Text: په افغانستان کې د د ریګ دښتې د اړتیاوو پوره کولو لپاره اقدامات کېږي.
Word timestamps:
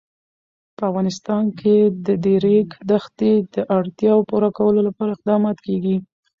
په 0.77 0.83
افغانستان 0.89 1.43
کې 1.59 1.75
د 2.05 2.07
د 2.23 2.25
ریګ 2.45 2.69
دښتې 2.91 3.33
د 3.53 3.55
اړتیاوو 3.77 4.27
پوره 4.29 4.49
کولو 4.57 4.79
لپاره 4.87 5.11
اقدامات 5.17 5.57
کېږي. 5.65 5.95